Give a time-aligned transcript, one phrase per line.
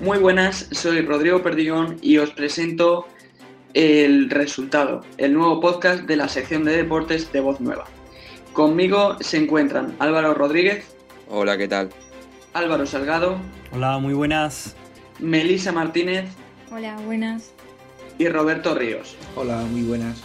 [0.00, 3.06] Muy buenas, soy Rodrigo Perdigón y os presento
[3.74, 7.84] el resultado, el nuevo podcast de la sección de deportes de Voz Nueva.
[8.54, 10.86] Conmigo se encuentran Álvaro Rodríguez.
[11.28, 11.90] Hola, ¿qué tal?
[12.54, 13.36] Álvaro Salgado.
[13.72, 14.74] Hola, muy buenas.
[15.18, 16.30] Melisa Martínez.
[16.72, 17.52] Hola, buenas.
[18.16, 19.18] Y Roberto Ríos.
[19.36, 20.22] Hola, muy buenas.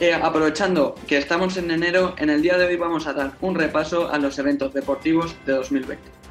[0.00, 3.56] Eh, aprovechando que estamos en enero, en el día de hoy vamos a dar un
[3.56, 6.21] repaso a los eventos deportivos de 2020.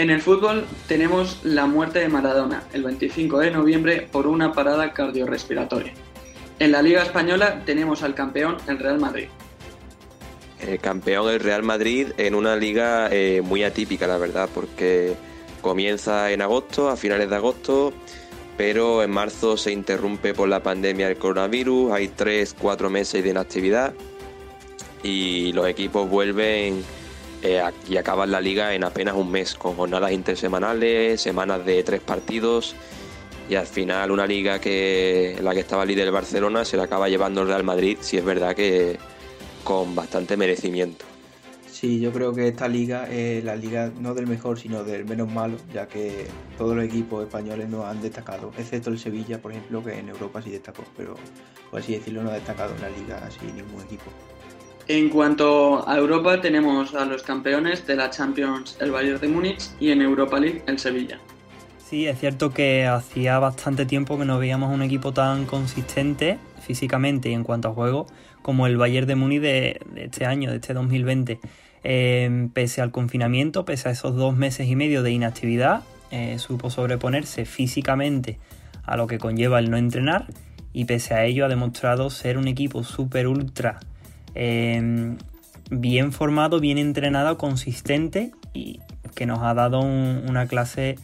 [0.00, 4.94] En el fútbol tenemos la muerte de Maradona el 25 de noviembre por una parada
[4.94, 5.92] cardiorrespiratoria.
[6.58, 9.26] En la Liga Española tenemos al campeón, el Real Madrid.
[10.58, 15.12] El campeón, el Real Madrid, en una liga eh, muy atípica, la verdad, porque
[15.60, 17.92] comienza en agosto, a finales de agosto,
[18.56, 23.92] pero en marzo se interrumpe por la pandemia del coronavirus, hay 3-4 meses de inactividad
[25.02, 26.82] y los equipos vuelven
[27.42, 32.00] eh, y acaban la liga en apenas un mes, con jornadas intersemanales, semanas de tres
[32.00, 32.74] partidos
[33.48, 37.08] y al final una liga que la que estaba líder el Barcelona se la acaba
[37.08, 38.96] llevando el Real Madrid, si es verdad que
[39.64, 41.04] con bastante merecimiento.
[41.70, 45.32] Sí, yo creo que esta liga es la liga no del mejor, sino del menos
[45.32, 46.26] malo, ya que
[46.58, 50.42] todos los equipos españoles no han destacado, excepto el Sevilla, por ejemplo, que en Europa
[50.42, 51.14] sí destacó, pero
[51.70, 54.10] por así decirlo no ha destacado en la liga así ningún equipo.
[54.92, 59.70] En cuanto a Europa, tenemos a los campeones de la Champions, el Bayern de Múnich,
[59.78, 61.20] y en Europa League, el Sevilla.
[61.78, 67.30] Sí, es cierto que hacía bastante tiempo que no veíamos un equipo tan consistente físicamente
[67.30, 68.06] y en cuanto a juego
[68.42, 71.38] como el Bayern de Múnich de, este año, de este 2020.
[71.84, 76.68] Em, pese al confinamiento, pese a esos dos meses y medio de inactividad, eh, supo
[76.68, 78.40] sobreponerse físicamente
[78.82, 80.26] a lo que conlleva el no entrenar
[80.72, 83.78] y pese a ello ha demostrado ser un equipo súper ultra
[84.34, 85.18] Em,
[85.70, 88.80] bien formado, bien entrenado, consistente y
[89.14, 90.96] que nos ha dado una clase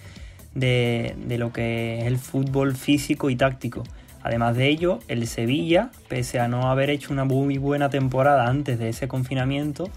[0.54, 3.84] de, lo que es el fútbol físico y táctico.
[4.22, 8.78] Además de ello, el Sevilla, pese a no haber hecho una muy buena temporada antes
[8.78, 9.88] de ese confinamiento,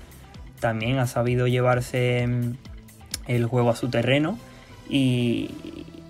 [0.59, 2.55] también ha sabido llevarse em,
[3.27, 4.37] el juego a su terreno
[4.87, 5.51] y,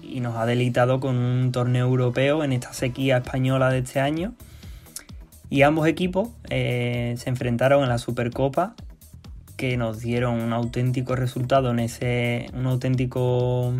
[0.02, 4.34] y nos ha delitado con un torneo europeo en esta sequía española de este año
[5.50, 8.76] y ambos equipos eh, se enfrentaron en la Supercopa
[9.58, 12.50] que nos dieron un auténtico resultado en ese.
[12.54, 13.74] un auténtico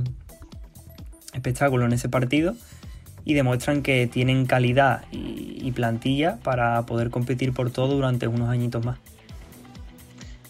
[1.34, 2.56] espectáculo en ese partido
[3.24, 8.84] y demuestran que tienen calidad y, plantilla para poder competir por todo durante unos añitos
[8.84, 8.98] más.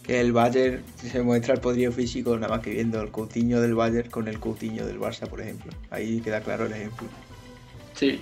[0.03, 3.75] Que el Bayern se muestra el poderío físico nada más que viendo el Coutinho del
[3.75, 5.71] Bayern con el Coutinho del Barça, por ejemplo.
[5.91, 7.07] Ahí queda claro el ejemplo.
[7.93, 8.21] Sí.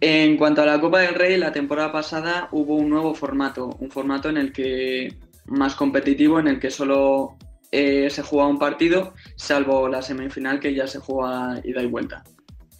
[0.00, 3.90] En cuanto a la Copa del Rey, la temporada pasada hubo un nuevo formato, un
[3.90, 7.36] formato en el que más competitivo, en el que solo
[7.70, 12.24] eh, se juega un partido, salvo la semifinal que ya se juega ida y vuelta.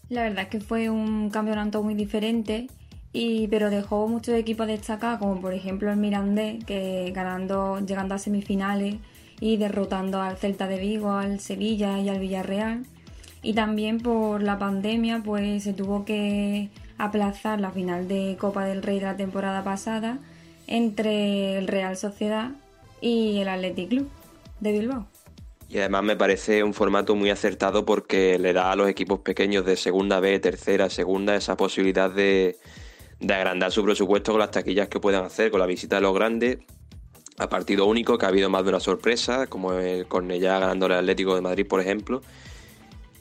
[0.09, 2.69] La verdad es que fue un campeonato muy diferente,
[3.13, 8.19] y, pero dejó muchos equipos destacados, como por ejemplo el Mirandés, que ganando, llegando a
[8.19, 8.97] semifinales
[9.41, 12.87] y derrotando al Celta de Vigo, al Sevilla y al Villarreal.
[13.43, 16.71] Y también por la pandemia, pues se tuvo que
[17.05, 20.19] aplazar la final de Copa del Rey de la temporada pasada
[20.67, 22.51] entre el Real Sociedad
[23.01, 24.09] y el Athletic Club
[24.61, 25.07] de Bilbao.
[25.69, 29.65] Y además me parece un formato muy acertado porque le da a los equipos pequeños
[29.65, 32.57] de segunda B, tercera, segunda esa posibilidad de,
[33.23, 36.59] agrandar su presupuesto con las taquillas que puedan hacer, con la visita de los grandes,
[37.39, 40.93] a partido único, que ha habido más de una sorpresa, como el Cornellá ganando el
[40.93, 42.21] Atlético de Madrid, por ejemplo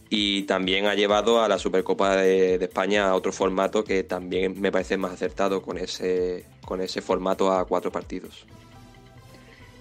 [0.09, 4.71] y también ha llevado a la Supercopa de, España a otro formato que también me
[4.71, 8.45] parece más acertado con ese, con ese formato a cuatro partidos.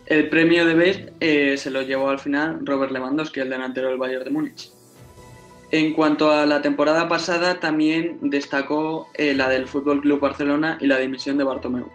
[0.06, 3.98] El premio de Best eh, se lo llevó al final Robert Lewandowski, el delantero del
[3.98, 4.70] Bayern de Múnich.
[5.70, 10.86] En cuanto a la temporada pasada, también destacó eh, la del Fútbol Club Barcelona y
[10.86, 11.90] la dimisión de Bartomeu.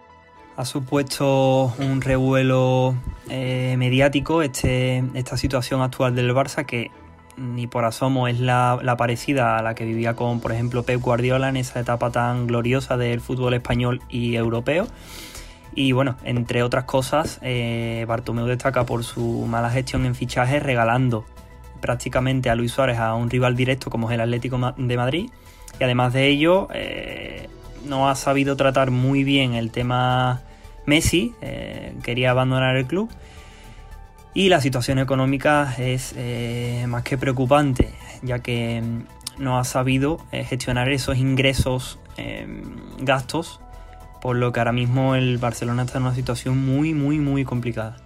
[0.56, 2.94] Ha supuesto un revuelo
[3.30, 6.92] eh, mediático este, esta situación actual del Barça que
[7.38, 11.50] ni por asomo es la, parecida a la que vivía con, por ejemplo, Pep Guardiola
[11.50, 14.88] en esa etapa tan gloriosa del fútbol español y europeo.
[15.76, 21.26] Y bueno, entre otras cosas, eh, Bartomeu destaca por su mala gestión en fichajes, regalando
[21.82, 25.30] prácticamente a Luis Suárez a un rival directo como es el Atlético de Madrid.
[25.80, 27.50] Y además de ello, eh,
[27.86, 30.42] no ha sabido tratar muy bien el tema
[30.86, 33.10] Messi, eh, quería abandonar el club
[34.36, 37.94] y la situación económica es eh, más que preocupante,
[38.24, 42.64] ya que mm, no ha sabido eh, gestionar esos ingresos em,
[43.00, 43.60] gastos,
[44.22, 47.98] por lo que ahora mismo el Barcelona está en una situación muy, muy, muy complicada.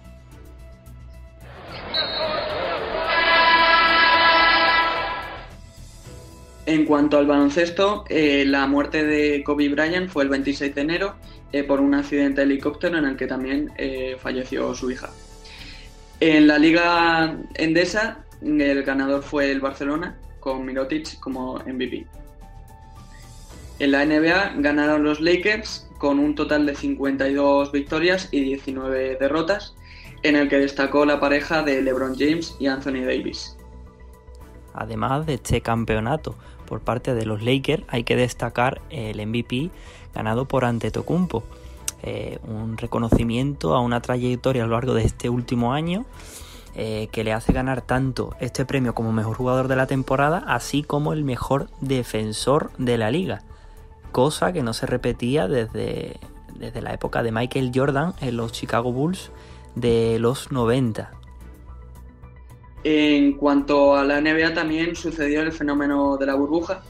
[6.66, 11.14] En cuanto al baloncesto, eh, la muerte de Kobe Bryant fue el 26 de enero
[11.66, 13.72] por un accidente de helicóptero en el que también
[14.20, 15.08] falleció su hija.
[16.20, 22.06] En la Liga Endesa, el ganador fue el Barcelona, con Mirotic como MVP.
[23.78, 29.74] En la NBA ganaron los Lakers con un total de 52 victorias y 19 derrotas,
[30.24, 33.56] en el que destacó la pareja de LeBron James y Anthony Davis.
[34.74, 36.34] Además de este campeonato
[36.66, 39.70] por parte de los Lakers, hay que destacar el MVP
[40.14, 41.44] ganado por Antetokounmpo,
[42.02, 46.06] eh, un reconocimiento a una trayectoria a lo largo de este último año
[46.74, 50.84] eh, que le hace ganar tanto este premio como mejor jugador de la temporada, así
[50.84, 53.42] como el mejor defensor de la liga,
[54.12, 56.20] cosa que no se repetía desde,
[56.54, 59.32] desde la época de Michael Jordan en los Chicago Bulls
[59.74, 61.10] de los 90.
[62.84, 66.82] En cuanto a la NBA también sucedió el fenómeno de la burbuja.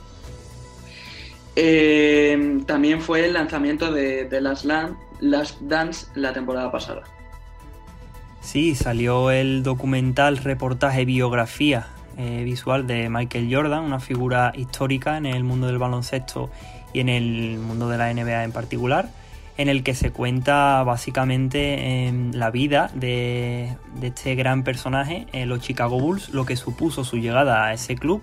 [1.61, 4.65] Eh, también fue el lanzamiento de, de Last,
[5.61, 7.03] Dance la temporada pasada.
[8.41, 15.27] Sí, salió el documental reportaje biografía eh, visual de Michael Jordan, una figura histórica en
[15.27, 16.49] el mundo del baloncesto
[16.93, 19.09] y en el mundo de la NBA en particular
[19.57, 25.61] en el que se cuenta básicamente em, la vida de, este gran personaje en los
[25.61, 28.23] Chicago Bulls, lo que supuso su llegada a ese club,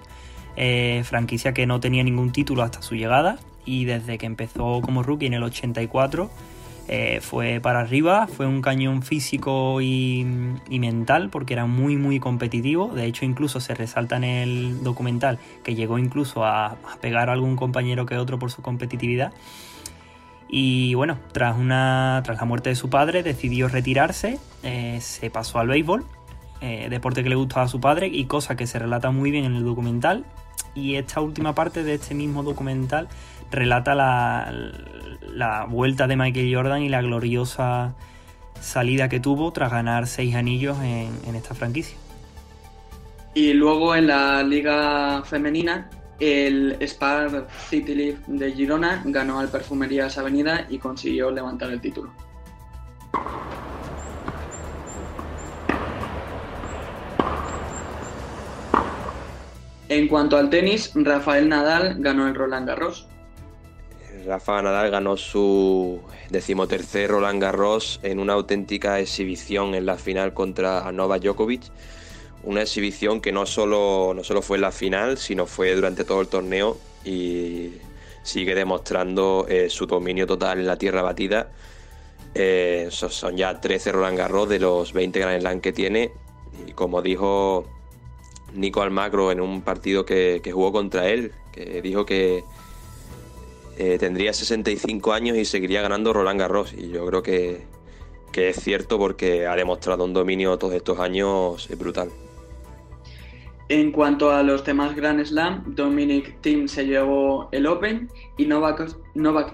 [0.55, 5.03] eh, franquicia que no tenía ningún título hasta su llegada y desde que empezó como
[5.03, 6.29] rookie en el 84
[6.87, 10.23] eh, fue para arriba, fue un cañón físico y,
[10.69, 15.73] mental porque era muy muy competitivo, de hecho incluso se resalta en el documental que
[15.73, 19.33] llegó incluso a, pegar a algún compañero que otro por su competitividad.
[20.47, 25.57] Y bueno, tras, una, tras la muerte de su padre decidió retirarse, eh, se pasó
[25.57, 26.05] al béisbol,
[26.65, 29.45] eh, deporte que le gustaba a su padre y cosa que se relata muy bien
[29.45, 30.25] en el documental.
[30.73, 33.07] Y esta última parte de este mismo documental
[33.51, 34.51] relata la,
[35.31, 37.93] la vuelta de Michael Jordan y la gloriosa
[38.59, 41.97] salida que tuvo tras ganar seis anillos en, en esta franquicia.
[43.35, 45.89] Y luego en la liga femenina
[46.19, 52.11] el Spar City Leaf de Girona ganó al Perfumerías Avenida y consiguió levantar el título.
[59.95, 63.07] En cuanto al tenis, Rafael Nadal ganó el Roland Garros.
[64.25, 70.91] Rafa Nadal ganó su decimotercer Roland Garros en una auténtica exhibición en la final contra
[70.91, 71.71] Nova Djokovic
[72.43, 76.19] una exhibición que no solo, no solo fue en la final, sino fue durante todo
[76.19, 77.75] el torneo y
[78.21, 81.51] sigue demostrando eh, su dominio total en la tierra batida.
[82.33, 86.11] Eh, son ya 13 Roland Garros de los 20 Grand Slam que tiene.
[86.67, 87.65] Y como dijo
[88.55, 92.43] Nico Almagro en un partido que, jugó contra él, que dijo que
[93.77, 96.73] eh, tendría 65 años y seguiría ganando Roland Garros.
[96.73, 97.63] Y yo creo que,
[98.31, 102.09] que es cierto porque ha demostrado un dominio todos estos años brutal.
[103.67, 108.93] En cuanto a los temas Grand Slam, Dominic Thiem se llevó el Open y Novak,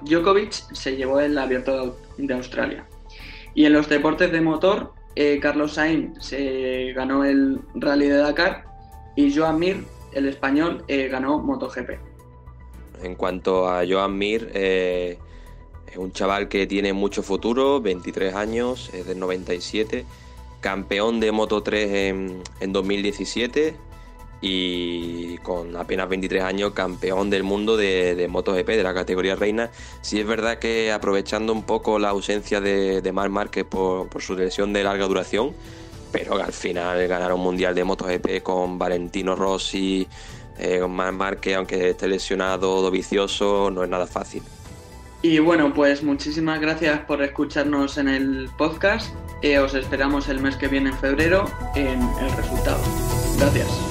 [0.02, 2.86] Djokovic se llevó el Abierto de Australia.
[3.54, 8.71] Y en los deportes de motor, eh, Carlos Sainz se ganó el Rally de Dakar
[9.16, 11.92] y Joan Mir, el español, eh, ganó MotoGP.
[13.04, 15.18] En cuanto a Joan Mir, eh,
[15.88, 20.06] es un chaval que tiene mucho futuro, 23 años, es del 97,
[20.60, 23.76] campeón de Moto 3 en, en 2017
[24.42, 29.70] y con apenas 23 años campeón del mundo de, MotoGP, de la categoría reina.
[30.02, 34.36] Sí es verdad que aprovechando un poco la ausencia de, de Marc Márquez por, su
[34.36, 35.54] lesión de larga duración,
[36.12, 40.08] pero al final ganar un mundial de MotoGP con Valentino Rossi,
[40.58, 44.44] eh, con Marc Márquez, aunque esté lesionado o no es nada fácil.
[45.24, 49.14] Y bueno, pues muchísimas gracias por escucharnos en el podcast.
[49.44, 52.82] Eh, os esperamos el mes que viene en febrero en el resultado.
[53.38, 53.91] Gracias.